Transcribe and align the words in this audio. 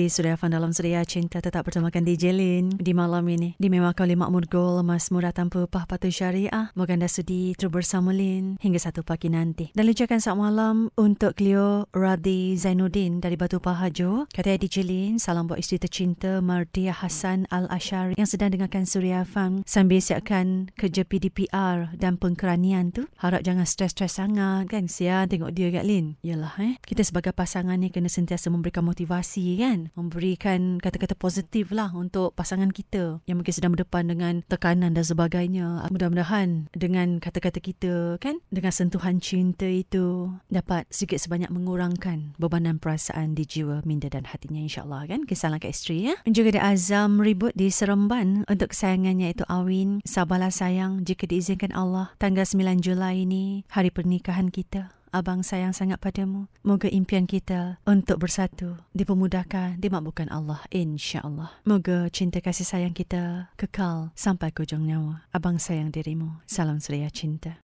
di 0.00 0.08
Suria 0.08 0.32
Fan 0.32 0.56
dalam 0.56 0.72
Suria 0.72 1.04
Cinta 1.04 1.44
tetap 1.44 1.68
bertemakan 1.68 2.08
di 2.08 2.16
Jelin 2.16 2.72
di 2.72 2.96
malam 2.96 3.20
ini. 3.28 3.52
Dimewakan 3.60 4.08
oleh 4.08 4.16
Makmur 4.16 4.48
Gol, 4.48 4.80
Mas 4.80 5.12
Murah 5.12 5.28
Tanpa 5.28 5.68
Pah 5.68 5.84
Patuh 5.84 6.08
Syariah. 6.08 6.72
Moga 6.72 6.96
anda 6.96 7.04
sudi 7.04 7.52
terus 7.52 7.68
bersama 7.68 8.08
Lin 8.08 8.56
hingga 8.64 8.80
satu 8.80 9.04
pagi 9.04 9.28
nanti. 9.28 9.68
Dan 9.76 9.84
lucakan 9.84 10.16
saat 10.16 10.40
malam 10.40 10.88
untuk 10.96 11.36
Cleo 11.36 11.84
Radhi 11.92 12.56
Zainuddin 12.56 13.20
dari 13.20 13.36
Batu 13.36 13.60
Pahajo. 13.60 14.24
Kata 14.32 14.56
di 14.56 14.72
Jelin, 14.72 15.20
salam 15.20 15.44
buat 15.44 15.60
isteri 15.60 15.84
tercinta 15.84 16.40
Mardia 16.40 16.96
Hassan 16.96 17.44
Al-Ashari 17.52 18.16
yang 18.16 18.24
sedang 18.24 18.56
dengarkan 18.56 18.88
Suria 18.88 19.28
Fan 19.28 19.68
sambil 19.68 20.00
siapkan 20.00 20.72
kerja 20.80 21.04
PDPR 21.04 21.92
dan 22.00 22.16
pengkeranian 22.16 22.88
tu. 22.88 23.04
Harap 23.20 23.44
jangan 23.44 23.68
stres-stres 23.68 24.16
sangat 24.16 24.64
kan. 24.72 24.88
Sia 24.88 25.28
tengok 25.28 25.52
dia 25.52 25.68
kat 25.68 25.84
Lin. 25.84 26.16
Yalah 26.24 26.56
eh. 26.56 26.80
Kita 26.80 27.04
sebagai 27.04 27.36
pasangan 27.36 27.76
ni 27.76 27.92
kena 27.92 28.08
sentiasa 28.08 28.48
memberikan 28.48 28.88
motivasi 28.88 29.60
kan 29.60 29.89
memberikan 29.94 30.78
kata-kata 30.78 31.16
positif 31.18 31.70
lah 31.74 31.90
untuk 31.94 32.32
pasangan 32.36 32.70
kita 32.70 33.22
yang 33.26 33.40
mungkin 33.40 33.54
sedang 33.54 33.74
berdepan 33.74 34.10
dengan 34.10 34.34
tekanan 34.46 34.94
dan 34.94 35.04
sebagainya. 35.04 35.86
Mudah-mudahan 35.90 36.70
dengan 36.74 37.18
kata-kata 37.18 37.58
kita 37.58 38.20
kan 38.22 38.38
dengan 38.50 38.72
sentuhan 38.74 39.18
cinta 39.18 39.66
itu 39.66 40.34
dapat 40.52 40.86
sedikit 40.92 41.22
sebanyak 41.22 41.50
mengurangkan 41.50 42.36
bebanan 42.38 42.78
perasaan 42.78 43.34
di 43.34 43.44
jiwa 43.46 43.82
minda 43.82 44.06
dan 44.06 44.26
hatinya 44.28 44.62
insyaAllah 44.62 45.10
kan? 45.10 45.26
Kisah 45.26 45.50
langkah 45.50 45.70
isteri 45.70 46.12
ya? 46.12 46.14
Juga 46.28 46.58
ada 46.58 46.72
Azam 46.74 47.18
ribut 47.18 47.54
di 47.56 47.72
Seremban 47.72 48.46
untuk 48.46 48.72
kesayangannya 48.72 49.34
itu 49.34 49.44
Awin. 49.48 50.04
Sabarlah 50.06 50.52
sayang 50.52 51.02
jika 51.02 51.26
diizinkan 51.26 51.72
Allah. 51.74 52.12
Tanggal 52.20 52.44
9 52.46 52.84
Julai 52.84 53.24
ini 53.24 53.64
hari 53.72 53.90
pernikahan 53.90 54.52
kita 54.52 54.99
Abang 55.10 55.42
sayang 55.42 55.74
sangat 55.74 55.98
padamu. 55.98 56.46
Moga 56.62 56.86
impian 56.86 57.26
kita 57.26 57.82
untuk 57.82 58.22
bersatu 58.22 58.78
dipermudahkan, 58.94 59.82
dimakbulkan 59.82 60.30
Allah 60.30 60.62
insya-Allah. 60.70 61.50
Moga 61.66 62.06
cinta 62.14 62.38
kasih 62.38 62.62
sayang 62.62 62.94
kita 62.94 63.50
kekal 63.58 64.14
sampai 64.14 64.54
ke 64.54 64.62
ujung 64.62 64.86
nyawa. 64.86 65.26
Abang 65.34 65.58
sayang 65.58 65.90
dirimu. 65.90 66.38
Salam 66.46 66.78
suria 66.78 67.10
cinta. 67.10 67.58